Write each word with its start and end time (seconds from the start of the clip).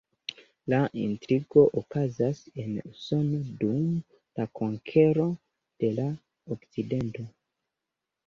La 0.73 0.77
intrigo 0.99 1.65
okazas 1.81 2.39
en 2.63 2.71
Usono 2.91 3.41
dum 3.59 3.85
la 4.41 4.47
konkero 4.61 5.27
de 5.85 5.91
la 5.99 6.09
okcidento. 6.57 7.27